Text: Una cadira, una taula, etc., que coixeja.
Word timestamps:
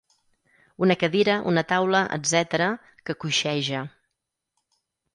Una 0.85 0.95
cadira, 1.03 1.35
una 1.51 1.65
taula, 1.73 2.03
etc., 2.19 2.73
que 3.05 3.19
coixeja. 3.27 3.87